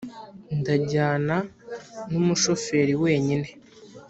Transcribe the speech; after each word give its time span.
ndajyana 0.59 1.35
numu 2.09 2.33
shoferi 2.43 2.93
wenyine" 3.03 3.49